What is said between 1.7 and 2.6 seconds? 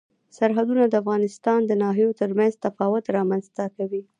ناحیو ترمنځ